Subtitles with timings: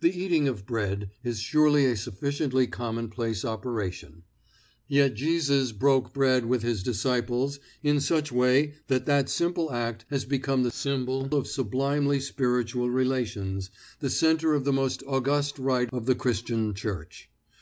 [0.00, 4.24] The eating of bread is surely a sufficiently commonplace operation.
[4.88, 10.26] Yet Jesus brake bread with his disciples in such way that that simple act has
[10.26, 16.04] become the symbol of sublimely spiritual relations, the centre of the most august rite of
[16.04, 17.30] the Christian Church.